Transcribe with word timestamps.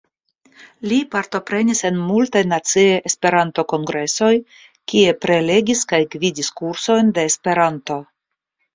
Li 0.91 0.95
partoprenis 1.15 1.81
en 1.89 1.99
multaj 2.05 2.41
naciaj 2.55 2.87
Esperanto-kongresoj 3.11 4.33
kie 4.95 5.15
prelegis 5.29 5.87
kaj 5.95 6.03
gvidis 6.17 6.53
kursojn 6.61 7.17
de 7.21 7.31
Esperanto. 7.35 8.05